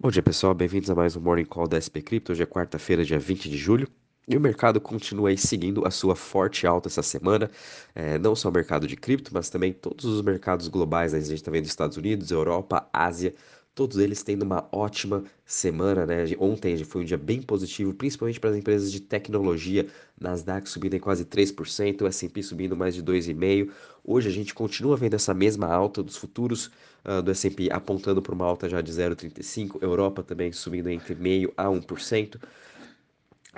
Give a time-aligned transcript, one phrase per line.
[0.00, 0.54] Bom dia, pessoal.
[0.54, 2.30] Bem-vindos a mais um Morning Call da SP Crypto.
[2.30, 3.88] Hoje é quarta-feira, dia 20 de julho.
[4.28, 7.50] E o mercado continua aí seguindo a sua forte alta essa semana,
[7.96, 11.14] é, não só o mercado de cripto, mas também todos os mercados globais.
[11.14, 11.18] Né?
[11.18, 13.34] A gente está vendo Estados Unidos, Europa, Ásia,
[13.78, 16.24] todos eles tendo uma ótima semana, né?
[16.40, 19.86] Ontem foi um dia bem positivo, principalmente para as empresas de tecnologia.
[20.20, 23.70] Nasdaq subindo em quase 3%, o S&P subindo mais de 2,5%.
[24.04, 26.72] Hoje a gente continua vendo essa mesma alta dos futuros
[27.04, 29.80] uh, do S&P apontando para uma alta já de 0,35%.
[29.80, 32.36] Europa também subindo entre 0,5% a 1%.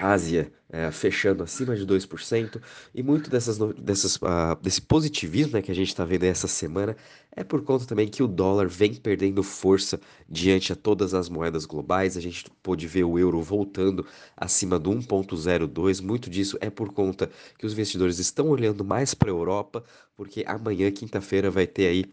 [0.00, 2.60] Ásia é, fechando acima de 2%,
[2.94, 6.96] e muito dessas, dessas, uh, desse positivismo né, que a gente está vendo essa semana
[7.32, 11.64] é por conta também que o dólar vem perdendo força diante a todas as moedas
[11.64, 12.16] globais.
[12.16, 16.00] A gente pôde ver o euro voltando acima do 1,02.
[16.02, 19.84] Muito disso é por conta que os investidores estão olhando mais para a Europa,
[20.16, 22.04] porque amanhã, quinta-feira, vai ter aí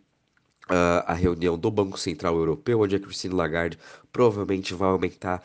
[0.69, 3.79] Uh, a reunião do Banco Central Europeu, onde a Christine Lagarde
[4.11, 5.41] provavelmente vai aumentar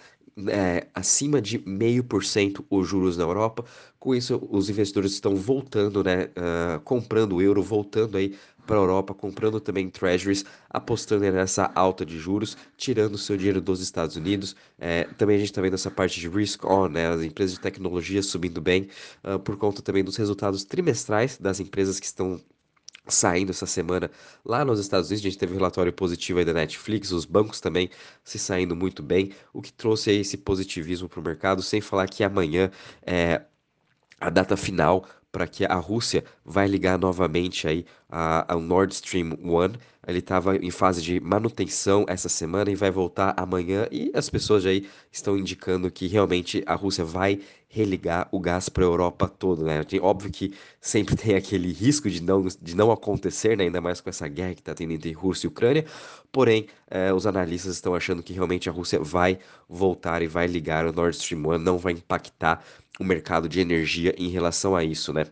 [0.49, 3.65] é, acima de 0,5% os juros na Europa.
[3.99, 8.35] Com isso, os investidores estão voltando, né, uh, comprando o euro, voltando aí
[8.67, 13.81] para a Europa, comprando também treasuries, apostando nessa alta de juros, tirando seu dinheiro dos
[13.81, 14.57] Estados Unidos.
[14.79, 17.61] É, também a gente está vendo essa parte de risk on, né, as empresas de
[17.61, 18.89] tecnologia subindo bem,
[19.25, 22.41] uh, por conta também dos resultados trimestrais das empresas que estão
[23.07, 24.11] saindo essa semana
[24.45, 25.25] lá nos Estados Unidos.
[25.25, 27.91] A gente teve um relatório positivo aí da Netflix, os bancos também
[28.25, 32.09] se saindo muito bem, o que trouxe aí esse positivismo para o mercado, sem falar
[32.09, 32.71] que amanhã
[33.05, 33.43] é
[34.21, 37.87] a data final para que a Rússia vai ligar novamente aí
[38.47, 39.93] ao Nord Stream 1.
[40.07, 44.67] Ele estava em fase de manutenção essa semana e vai voltar amanhã e as pessoas
[44.67, 49.65] aí estão indicando que realmente a Rússia vai religar o gás para a Europa toda,
[49.65, 49.83] né?
[49.83, 53.65] Tem, óbvio que sempre tem aquele risco de não, de não acontecer, né?
[53.65, 55.87] ainda mais com essa guerra que está tendo entre Rússia e Ucrânia,
[56.31, 60.87] porém eh, os analistas estão achando que realmente a Rússia vai voltar e vai ligar
[60.87, 62.63] o Nord Stream 1, não vai impactar
[63.03, 65.27] o mercado de energia em relação a isso, né?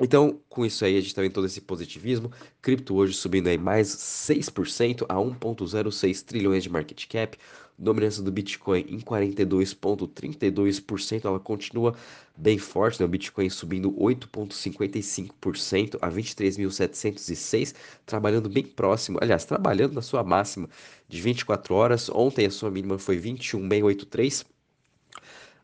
[0.00, 2.30] Então, com isso aí, a gente tá vendo todo esse positivismo.
[2.62, 7.36] Cripto hoje subindo aí mais 6% a 1,06 trilhões de market cap.
[7.76, 11.24] Dominância do Bitcoin em 42,32%.
[11.24, 11.96] Ela continua
[12.36, 13.06] bem forte, né?
[13.06, 17.74] O Bitcoin subindo 8,55% a 23.706,
[18.06, 20.68] trabalhando bem próximo, aliás, trabalhando na sua máxima
[21.08, 22.08] de 24 horas.
[22.08, 24.57] Ontem a sua mínima foi 21,683.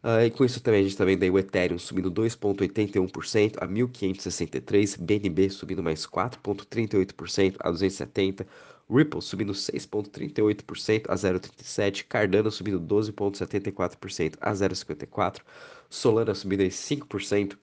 [0.04, 4.98] Uh, e com isso também a gente vendo aí o Ethereum subindo 2,81% a 1.563,
[5.00, 8.46] BNB subindo mais 4,38% a 270,
[8.90, 15.40] Ripple subindo 6,38% a 0,37, Cardano subindo 12,74% a 0,54,
[15.88, 17.56] Solana subindo aí 5%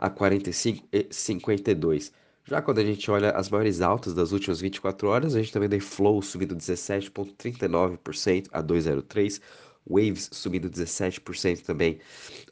[0.00, 2.12] a 45,52.
[2.44, 5.74] Já quando a gente olha as maiores altas das últimas 24 horas, a gente vendo
[5.74, 9.40] aí Flow subindo 17,39% a 2,03%,
[9.86, 11.98] Waves subindo 17% também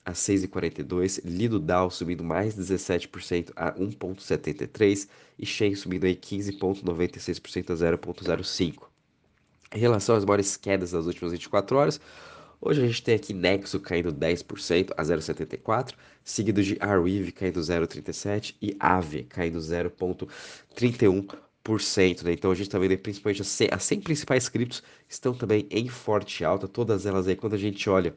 [0.05, 5.09] a 6,42, Lido Dow subindo mais 17% a 1,73
[5.39, 8.85] e Shen subindo aí 15,96% a 0,05.
[9.75, 12.01] Em relação às maiores quedas das últimas 24 horas,
[12.61, 18.55] hoje a gente tem aqui Nexo caindo 10% a 0,74, seguido de Arweave caindo 0,37
[18.63, 21.48] e Aave caindo 0,31%
[22.25, 22.33] né?
[22.33, 25.89] Então a gente está vendo principalmente as 100, as 100 principais criptos estão também em
[25.89, 28.15] forte alta, todas elas aí, quando a gente olha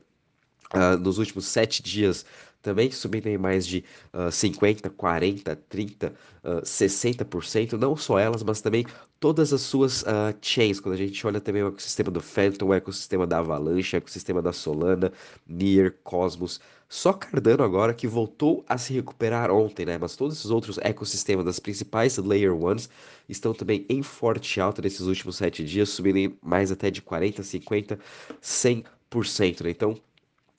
[0.74, 2.26] uh, nos últimos 7 dias,
[2.62, 6.14] também subindo em mais de uh, 50, 40, 30,
[6.44, 8.86] uh, 60%, não só elas, mas também
[9.20, 12.74] todas as suas uh, chains, quando a gente olha também o ecossistema do Phantom, o
[12.74, 15.12] ecossistema da Avalanche, o ecossistema da Solana,
[15.48, 16.60] Near, Cosmos,
[16.94, 19.98] só Cardano agora que voltou a se recuperar ontem, né?
[19.98, 22.90] Mas todos esses outros ecossistemas das principais Layer Ones
[23.30, 27.98] estão também em forte alta nesses últimos sete dias, subindo mais até de 40, 50,
[28.42, 29.70] 100%, né?
[29.70, 29.98] Então,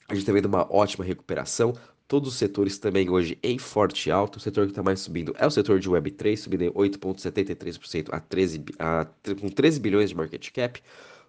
[0.08, 1.74] a gente está vendo uma ótima recuperação.
[2.08, 4.38] Todos os setores também hoje em forte alta.
[4.38, 8.18] O setor que está mais subindo é o setor de Web3, subindo em 8,73% a
[8.18, 9.06] 13, a,
[9.38, 10.80] com 13 bilhões de market cap.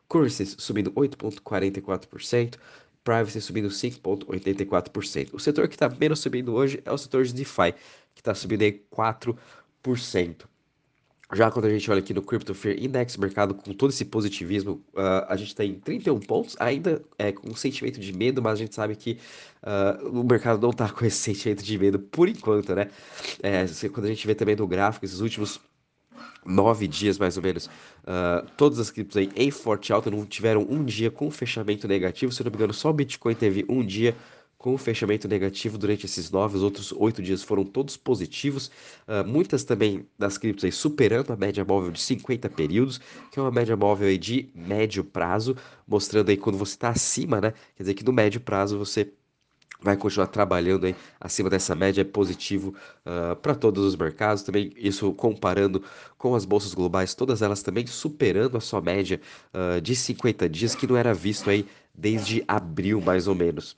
[0.07, 2.55] Currencies subindo 8,44%.
[3.03, 5.29] Privacy subindo 5,84%.
[5.33, 7.73] O setor que está menos subindo hoje é o setor de DeFi,
[8.13, 9.37] que está subindo aí 4%.
[11.33, 14.83] Já quando a gente olha aqui no Crypto Fear Index, mercado com todo esse positivismo,
[14.93, 18.55] uh, a gente tem 31 pontos, ainda é com um sentimento de medo, mas a
[18.57, 19.17] gente sabe que
[19.63, 22.89] uh, o mercado não está com esse sentimento de medo por enquanto, né?
[23.41, 25.59] É, quando a gente vê também no gráfico, esses últimos
[26.45, 30.65] nove dias mais ou menos, uh, todas as criptos aí em forte alta não tiveram
[30.69, 33.85] um dia com fechamento negativo, se eu não me engano, só o Bitcoin teve um
[33.85, 34.15] dia
[34.63, 38.71] com fechamento negativo durante esses nove, os outros oito dias foram todos positivos.
[39.05, 42.97] Uh, muitas também das criptos aí superando a média móvel de 50 períodos,
[43.29, 47.41] que é uma média móvel aí de médio prazo, mostrando aí quando você está acima,
[47.41, 47.53] né?
[47.75, 49.11] Quer dizer que no médio prazo você
[49.83, 52.69] vai continuar trabalhando aí acima dessa média é positivo
[53.05, 54.43] uh, ah, para todos os mercados.
[54.43, 55.83] Também isso comparando
[56.17, 59.19] com as bolsas globais todas elas também superando a sua média
[59.53, 63.75] uh, de 50 dias que não era visto aí desde abril mais ou menos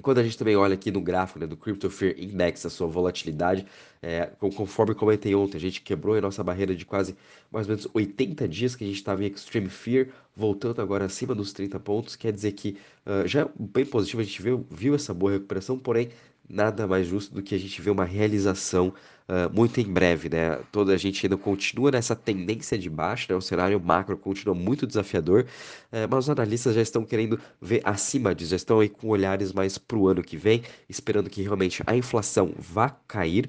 [0.00, 2.86] quando a gente também olha aqui no gráfico né, do Crypto Fear Index, a sua
[2.86, 3.66] volatilidade,
[4.00, 7.14] é, conforme comentei ontem, a gente quebrou a nossa barreira de quase
[7.50, 11.34] mais ou menos 80 dias que a gente estava em Extreme Fear, voltando agora acima
[11.34, 14.94] dos 30 pontos, quer dizer que uh, já é bem positivo, a gente viu, viu
[14.94, 16.08] essa boa recuperação, porém
[16.48, 18.92] nada mais justo do que a gente ver uma realização
[19.28, 20.58] uh, muito em breve, né?
[20.70, 23.36] Toda a gente ainda continua nessa tendência de baixo, né?
[23.36, 25.46] O cenário macro continua muito desafiador,
[25.92, 29.52] uh, mas os analistas já estão querendo ver acima disso, já estão aí com olhares
[29.52, 33.48] mais para o ano que vem, esperando que realmente a inflação vá cair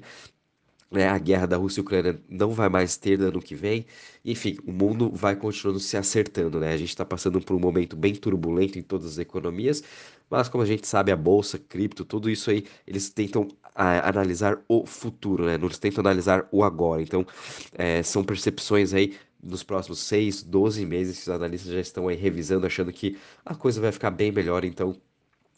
[0.94, 3.86] né, a guerra da Rússia e Ucrânia não vai mais ter ano que vem.
[4.24, 6.72] Enfim, o mundo vai continuando se acertando, né?
[6.72, 9.82] A gente está passando por um momento bem turbulento em todas as economias,
[10.30, 14.58] mas como a gente sabe, a bolsa, cripto, tudo isso aí, eles tentam a, analisar
[14.68, 15.54] o futuro, né?
[15.54, 17.02] Eles tentam analisar o agora.
[17.02, 17.26] Então,
[17.72, 22.16] é, são percepções aí nos próximos 6, 12 meses que os analistas já estão aí
[22.16, 24.64] revisando, achando que a coisa vai ficar bem melhor.
[24.64, 24.96] Então,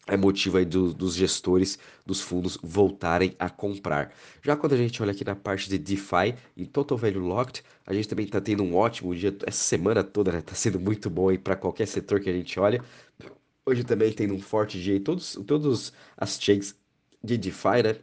[0.06, 4.12] é motivo aí do, dos gestores dos fundos voltarem a comprar.
[4.42, 7.92] Já quando a gente olha aqui na parte de DeFi, em Total Value Locked, a
[7.92, 10.40] gente também está tendo um ótimo dia, essa semana toda, né?
[10.40, 12.82] Tá sendo muito bom para qualquer setor que a gente olha.
[13.64, 16.76] Hoje também tem um forte dia, todos, todos as chains
[17.22, 17.96] de DeFi, né?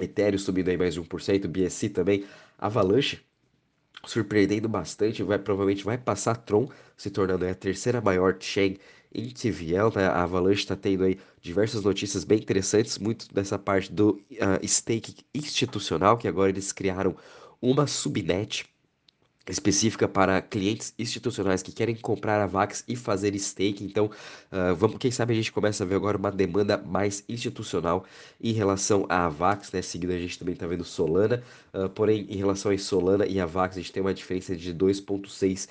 [0.00, 2.24] Ethereum subindo aí mais de 1%, BSC também,
[2.58, 3.20] Avalanche
[4.06, 8.76] surpreendendo bastante, vai provavelmente vai passar Tron, se tornando a terceira maior chain
[9.16, 10.06] em TVL, né?
[10.06, 15.16] A Avalanche está tendo aí diversas notícias bem interessantes, muito dessa parte do uh, stake
[15.34, 17.16] institucional, que agora eles criaram
[17.60, 18.66] uma subnet
[19.48, 23.84] específica para clientes institucionais que querem comprar a Vax e fazer stake.
[23.84, 28.04] Então, uh, vamos, quem sabe a gente começa a ver agora uma demanda mais institucional
[28.40, 29.80] em relação à Vax, né?
[29.82, 31.42] Seguindo a gente também está vendo Solana,
[31.72, 34.74] uh, porém em relação a Solana e a Vax a gente tem uma diferença de
[34.74, 35.68] 2.6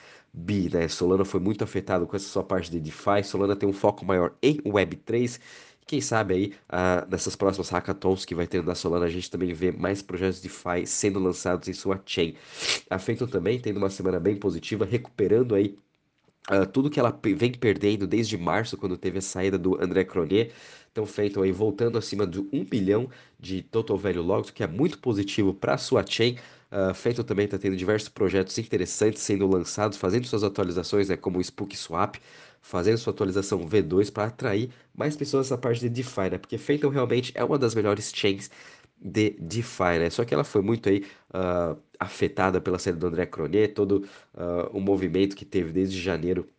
[0.72, 0.88] né?
[0.88, 3.24] Solana foi muito afetado com essa sua parte de DeFi.
[3.24, 5.40] Solana tem um foco maior em Web3
[5.88, 9.54] quem sabe aí, uh, nessas próximas hackathons que vai ter na Solana, a gente também
[9.54, 12.36] vê mais projetos de DeFi sendo lançados em sua chain.
[12.90, 15.78] A Phantom também tendo uma semana bem positiva, recuperando aí
[16.52, 20.52] uh, tudo que ela vem perdendo desde março, quando teve a saída do André Cronier.
[20.92, 23.08] Então, Phantom aí voltando acima de 1 bilhão
[23.40, 26.38] de total value logged, que é muito positivo para sua chain.
[26.72, 31.38] Uh, Phantom também está tendo diversos projetos interessantes sendo lançados, fazendo suas atualizações, né, como
[31.38, 32.16] o Spook Swap,
[32.62, 36.38] fazendo sua atualização V2 para atrair mais pessoas nessa parte de DeFi, né?
[36.38, 38.50] Porque Phantom realmente é uma das melhores chains
[39.00, 40.10] de DeFi, né?
[40.10, 44.70] Só que ela foi muito aí uh, afetada pela série do André Cronier, todo uh,
[44.74, 46.50] o movimento que teve desde janeiro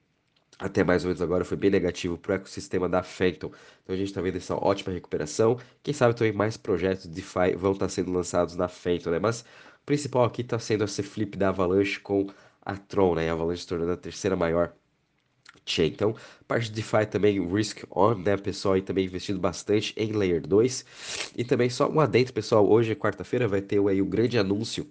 [0.59, 3.50] até mais ou menos agora foi bem negativo para o ecossistema da Phantom.
[3.82, 5.59] Então a gente está vendo essa ótima recuperação.
[5.82, 9.19] Quem sabe também mais projetos de DeFi vão estar tá sendo lançados na Phantom, né?
[9.19, 9.44] Mas
[9.87, 12.27] principal aqui está sendo esse flip da Avalanche com
[12.61, 13.31] a Tron, né?
[13.31, 14.75] A Avalanche se tornando a terceira maior
[15.65, 15.88] chain.
[15.88, 16.15] Então,
[16.47, 20.85] parte de DeFi também, Risk On, né, pessoal, aí também investindo bastante em Layer 2.
[21.37, 24.87] E também só um adentro, pessoal, hoje, quarta-feira, vai ter aí o grande anúncio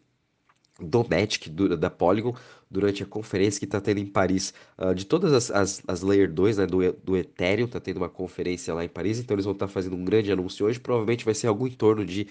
[0.79, 2.35] do Magic, do, da Polygon,
[2.69, 6.31] durante a conferência que está tendo em Paris, uh, de todas as, as, as, Layer
[6.31, 9.53] 2, né, do, do Ethereum, está tendo uma conferência lá em Paris, então eles vão
[9.53, 12.27] estar tá fazendo um grande anúncio hoje, provavelmente vai ser algo em torno de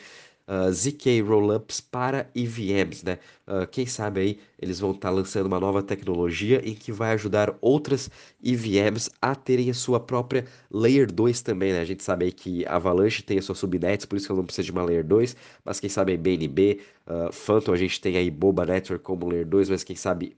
[0.49, 3.19] uh, ZK Rollups para EVMs, né?
[3.47, 7.13] Uh, quem sabe aí eles vão estar tá lançando uma nova tecnologia em que vai
[7.13, 8.11] ajudar outras
[8.43, 11.81] EVMs a terem a sua própria Layer 2 também, né?
[11.81, 14.47] A gente sabe aí que Avalanche tem a sua subnets, por isso que ela não
[14.47, 18.17] precisa de uma Layer 2, mas quem sabe aí BNB, uh, Phantom, a gente tem
[18.17, 20.37] aí Boba Network como Layer 2, mas quem sabe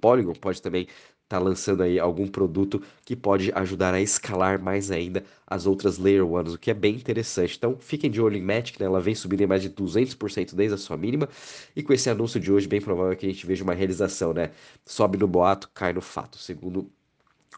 [0.00, 0.88] Polygon pode também
[1.30, 6.26] tá lançando aí algum produto que pode ajudar a escalar mais ainda as outras Layer
[6.26, 7.56] 1, o que é bem interessante.
[7.56, 8.86] Então, fiquem de olho em Magic, né?
[8.86, 11.28] Ela vem subindo em mais de 200% desde a sua mínima,
[11.76, 14.50] e com esse anúncio de hoje, bem provável que a gente veja uma realização, né?
[14.84, 16.90] Sobe no boato, cai no fato, segundo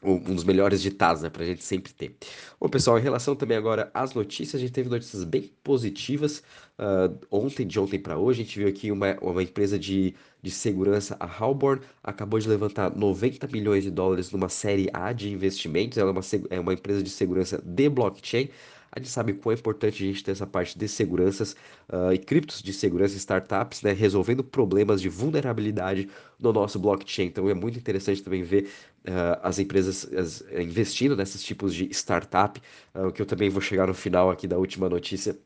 [0.02, 2.16] um dos melhores ditados, né, pra gente sempre ter.
[2.60, 6.42] Bom, pessoal, em relação também agora às notícias, a gente teve notícias bem positivas
[6.78, 10.50] uh, ontem, de ontem para hoje, a gente viu aqui uma, uma empresa de, de
[10.50, 15.98] segurança, a Halborn, acabou de levantar 90 milhões de dólares numa série A de investimentos,
[15.98, 18.48] ela é uma, é uma empresa de segurança de blockchain,
[18.94, 21.56] a gente sabe quão é importante a gente ter essa parte de seguranças
[21.88, 27.26] uh, e criptos de segurança startups, né, resolvendo problemas de vulnerabilidade no nosso blockchain.
[27.26, 28.68] Então é muito interessante também ver
[29.08, 32.60] uh, as empresas as, investindo nesses tipos de startup,
[32.94, 35.38] uh, que eu também vou chegar no final aqui da última notícia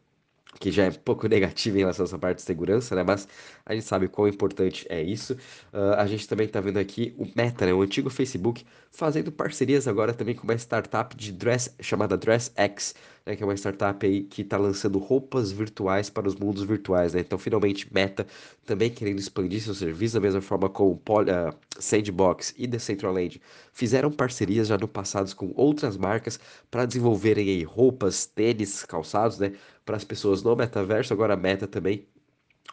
[0.59, 3.03] que já é pouco negativo em relação a essa parte de segurança, né?
[3.03, 3.29] Mas
[3.65, 5.35] a gente sabe quão importante é isso.
[5.73, 7.73] Uh, a gente também está vendo aqui o Meta, né?
[7.73, 12.95] O antigo Facebook, fazendo parcerias agora também com uma startup de dress chamada DressX,
[13.25, 13.37] né?
[13.37, 17.21] Que é uma startup aí que está lançando roupas virtuais para os mundos virtuais, né?
[17.21, 18.27] Então, finalmente, Meta
[18.65, 23.41] também querendo expandir seu serviço da mesma forma como Poly, uh, Sandbox e Decentraland
[23.73, 29.53] fizeram parcerias já no passado com outras marcas para desenvolverem aí roupas, tênis, calçados, né?
[29.87, 32.07] Para as pessoas no metaverso, agora Meta também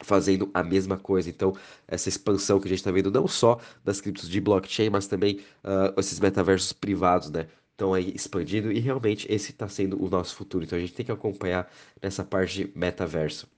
[0.02, 1.30] fazendo a mesma coisa.
[1.30, 1.56] Então,
[1.86, 5.40] essa expansão que a gente está vendo não só das criptos de blockchain, mas também
[5.64, 7.46] uh, esses metaversos privados, né?
[7.70, 10.64] Estão aí expandindo e realmente esse está sendo o nosso futuro.
[10.64, 11.70] Então, a gente tem que acompanhar
[12.02, 13.48] nessa parte de metaverso.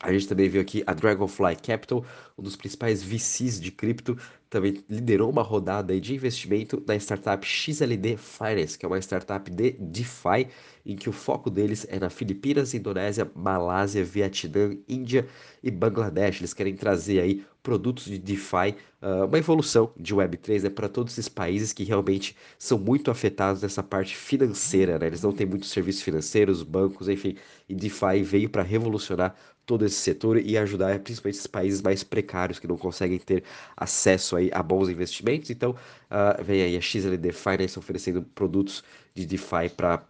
[0.00, 2.04] A gente também viu aqui a Dragonfly Capital,
[2.36, 4.16] um dos principais VCs de cripto,
[4.48, 9.72] também liderou uma rodada de investimento na startup XLD Finance, que é uma startup de
[9.72, 10.48] DeFi,
[10.84, 15.26] em que o foco deles é na Filipinas, Indonésia, Malásia, Vietnã, Índia
[15.62, 16.40] e Bangladesh.
[16.40, 21.14] Eles querem trazer aí produtos de DeFi, uh, uma evolução de Web3 né, para todos
[21.14, 24.96] esses países que realmente são muito afetados nessa parte financeira.
[24.98, 25.08] Né?
[25.08, 27.34] Eles não têm muitos serviços financeiros, bancos, enfim,
[27.68, 29.34] e DeFi veio para revolucionar
[29.66, 33.42] todo esse setor e ajudar principalmente esses países mais precários que não conseguem ter
[33.76, 35.50] acesso aí a bons investimentos.
[35.50, 40.06] Então, uh, vem aí a XLD Finance oferecendo produtos de DeFi para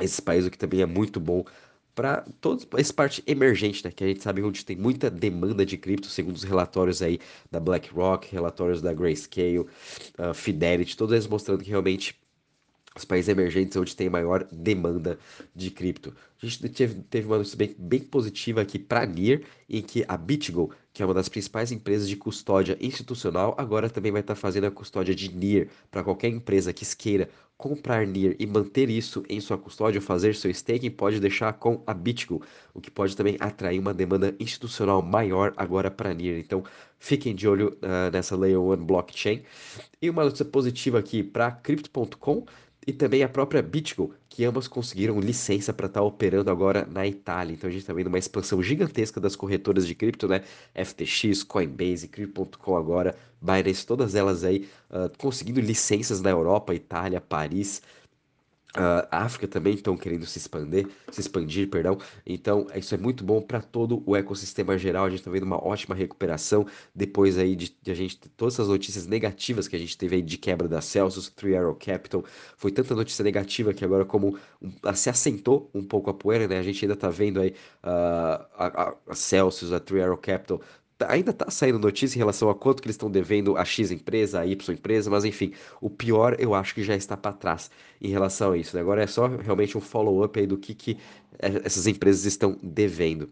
[0.00, 1.44] esses países, o que também é muito bom
[1.94, 3.90] para toda essa parte emergente, né?
[3.90, 7.18] Que a gente sabe onde tem muita demanda de cripto, segundo os relatórios aí
[7.50, 12.14] da BlackRock, relatórios da Grayscale, uh, Fidelity, todos eles mostrando que realmente
[12.96, 15.18] os países emergentes onde tem maior demanda
[15.54, 16.14] de cripto.
[16.42, 20.16] A gente teve, teve uma notícia bem, bem positiva aqui para NIR, em que a
[20.16, 24.40] BitGo, que é uma das principais empresas de custódia institucional, agora também vai estar tá
[24.40, 29.24] fazendo a custódia de NIR para qualquer empresa que queira comprar NIR e manter isso
[29.28, 32.42] em sua custódia ou fazer seu staking, pode deixar com a BitGo,
[32.74, 36.38] o que pode também atrair uma demanda institucional maior agora para NIR.
[36.38, 36.62] Então,
[36.98, 39.42] fiquem de olho uh, nessa Layer 1 blockchain.
[40.02, 42.44] E uma notícia positiva aqui para Crypto.com,
[42.86, 47.06] e também a própria BitGo, que ambas conseguiram licença para estar tá operando agora na
[47.06, 47.54] Itália.
[47.54, 50.42] Então a gente está vendo uma expansão gigantesca das corretoras de cripto, né?
[50.74, 57.82] FTX, Coinbase, Crypto.com agora, Binance, todas elas aí uh, conseguindo licenças na Europa, Itália, Paris,
[58.76, 61.98] Uh, a África também estão querendo se expandir, se expandir, perdão.
[62.26, 65.06] Então, isso é muito bom para todo o ecossistema geral.
[65.06, 68.68] A gente está vendo uma ótima recuperação depois aí de, de, a gente todas essas
[68.68, 72.22] notícias negativas que a gente teve aí de quebra da Celsius, Three Arrow Capital.
[72.56, 76.58] Foi tanta notícia negativa que agora como um, se assentou um pouco a poeira, né?
[76.58, 80.60] A gente ainda está vendo aí uh, a, a, Celsius, a Three Arrow Capital
[81.00, 84.40] ainda tá saindo notícia em relação a quanto que eles estão devendo a X empresa,
[84.40, 88.08] a Y empresa, mas enfim, o pior eu acho que já está para trás em
[88.08, 88.76] relação a isso.
[88.76, 88.82] Né?
[88.82, 90.98] Agora é só realmente um follow-up aí do que, que
[91.38, 93.30] eh, essas empresas estão devendo.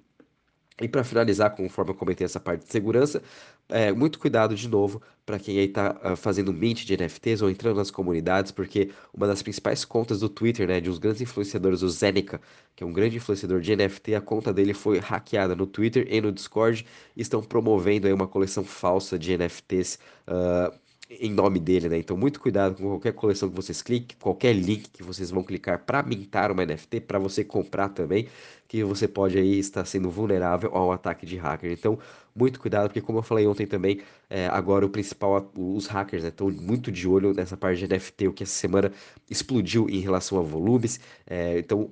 [0.81, 3.23] E para finalizar, conforme eu comentei essa parte de segurança,
[3.69, 7.43] é, muito cuidado de novo para quem aí está uh, ah, fazendo mint de NFTs
[7.43, 11.23] ou entrando nas comunidades, porque uma das principais contas do Twitter, né, de uns grandes
[11.23, 12.41] influenciadores, o Zeneca,
[12.75, 16.21] que é um grande influenciador de NFT, a conta dele foi hackeada no Twitter e
[16.21, 16.85] no Discord,
[17.17, 19.95] e estão promovendo aí uma coleção falsa de NFTs.
[20.27, 20.75] Uh, ah,
[21.21, 21.99] em nome dele, né?
[21.99, 25.85] Então, muito cuidado com qualquer coleção que vocês cliquem, qualquer link que vocês vão clicar
[25.85, 28.29] para mintar uma NFT, para você comprar também,
[28.69, 31.71] que você pode aí estar sendo vulnerável ao ataque de hacker.
[31.71, 31.99] Então,
[32.35, 36.51] muito cuidado, porque como eu falei ontem também, é, agora o principal, os hackers estão
[36.51, 38.93] né, muito de olho nessa parte de NFT, o que essa semana
[39.31, 40.99] explodiu em relação a volumes.
[41.27, 41.91] É, então,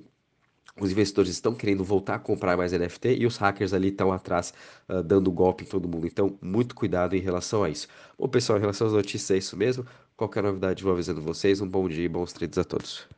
[0.79, 4.53] os investidores estão querendo voltar a comprar mais NFT e os hackers ali estão atrás
[4.89, 6.07] uh, dando golpe em todo mundo.
[6.07, 7.87] Então, muito cuidado em relação a isso.
[8.17, 9.85] Bom, pessoal, em relação às notícias, é isso mesmo.
[10.17, 11.61] Qualquer novidade, vou avisando vocês.
[11.61, 13.07] Um bom dia e bons trades a todos.